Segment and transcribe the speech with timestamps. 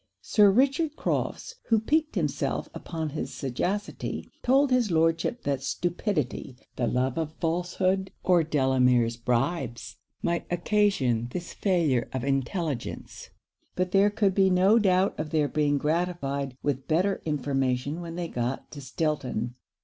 [0.23, 6.87] Sir Richard Crofts, who piqued himself upon his sagacity, told his Lordship that stupidity, the
[6.87, 13.29] love of falsehood, or Delamere's bribes, might occasion this failure of intelligence;
[13.75, 18.27] but there could be no doubt of their being gratified with better information when they
[18.27, 19.53] got to Stilton.